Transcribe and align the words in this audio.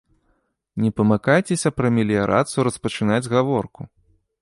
Не 0.85 0.91
памыкайцеся 1.01 1.73
пра 1.81 1.87
меліярацыю 1.99 2.61
распачынаць 2.71 3.25
гаворку! 3.39 3.81